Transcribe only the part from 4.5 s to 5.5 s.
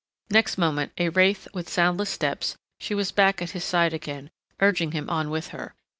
urging him on with